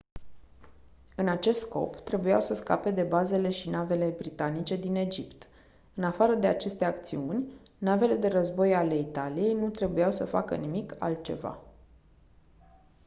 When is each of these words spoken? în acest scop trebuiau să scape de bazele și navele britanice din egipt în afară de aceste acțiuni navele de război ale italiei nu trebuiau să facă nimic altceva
în 1.15 1.27
acest 1.27 1.59
scop 1.59 1.95
trebuiau 1.95 2.41
să 2.41 2.53
scape 2.53 2.91
de 2.91 3.01
bazele 3.03 3.49
și 3.49 3.69
navele 3.69 4.13
britanice 4.17 4.75
din 4.75 4.95
egipt 4.95 5.47
în 5.95 6.03
afară 6.03 6.33
de 6.35 6.47
aceste 6.47 6.85
acțiuni 6.85 7.51
navele 7.77 8.15
de 8.15 8.27
război 8.27 8.73
ale 8.75 8.97
italiei 8.97 9.53
nu 9.53 9.69
trebuiau 9.69 10.11
să 10.11 10.25
facă 10.25 10.55
nimic 10.55 10.95
altceva 10.99 11.59